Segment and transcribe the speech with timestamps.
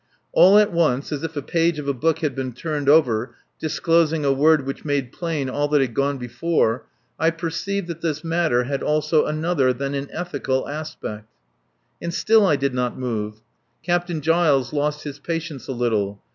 [0.31, 4.25] All at once, as if a page of a book had been turned over disclosing
[4.25, 6.87] a word which made plain all that had gone before,
[7.19, 11.29] I perceived that this matter had also another than an ethical aspect.
[12.01, 13.41] And still I did not move.
[13.83, 16.19] Captain Giles lost his patience a little.